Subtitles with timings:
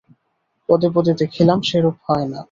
[0.69, 2.39] পদে পদে দেখিলাম, সেরূপ হয় না।